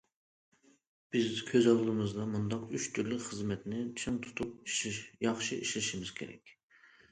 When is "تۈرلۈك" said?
2.97-3.23